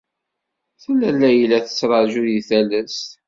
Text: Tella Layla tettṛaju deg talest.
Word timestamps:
Tella 0.81 1.11
Layla 1.11 1.57
tettṛaju 1.65 2.21
deg 2.27 2.43
talest. 2.47 3.09